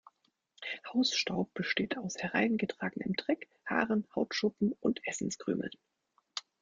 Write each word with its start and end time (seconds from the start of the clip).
Hausstaub 0.91 1.53
besteht 1.53 1.95
aus 1.95 2.15
hereingetragenem 2.17 3.13
Dreck, 3.13 3.47
Haaren, 3.67 4.07
Hautschuppen 4.15 4.73
und 4.79 4.99
Essenskrümeln. 5.05 5.73